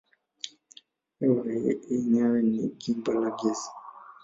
[1.17, 1.45] Hewa
[1.91, 3.69] yenyewe ni gimba la gesi.